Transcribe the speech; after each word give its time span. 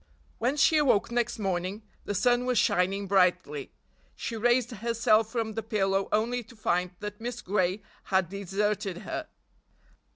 When 0.39 0.57
she 0.57 0.77
awoke 0.77 1.11
next 1.11 1.37
morning 1.37 1.83
the 2.05 2.15
sun 2.15 2.45
was 2.47 2.57
shining 2.57 3.05
brightly. 3.05 3.69
She 4.15 4.35
raised 4.35 4.71
herself 4.71 5.29
from 5.31 5.53
the 5.53 5.61
pillow 5.61 6.09
only 6.11 6.41
to 6.41 6.55
find 6.55 6.89
that 7.01 7.21
Miss 7.21 7.43
Gray 7.43 7.83
had 8.05 8.27
deserted 8.27 9.03
her. 9.03 9.27